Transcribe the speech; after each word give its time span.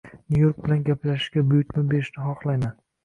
Nyu-York 0.29 0.61
bilan 0.63 0.79
gaplashishga 0.87 1.43
buyurtma 1.53 1.85
berishni 1.93 2.27
xohlayman. 2.31 2.73